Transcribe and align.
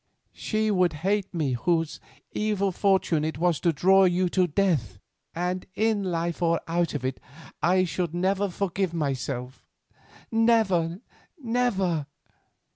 "She 0.33 0.71
would 0.71 0.93
hate 1.05 1.29
me 1.31 1.53
whose 1.53 1.99
evil 2.31 2.71
fortune 2.71 3.23
it 3.23 3.37
was 3.37 3.59
to 3.59 3.71
draw 3.71 4.05
you 4.05 4.29
to 4.29 4.47
death, 4.47 4.97
and 5.35 5.67
in 5.75 6.03
life 6.03 6.41
or 6.41 6.59
out 6.67 6.95
of 6.95 7.05
it 7.05 7.19
I 7.61 7.83
should 7.83 8.11
never 8.15 8.49
forgive 8.49 8.95
myself—never! 8.95 11.01
never!" 11.37 12.07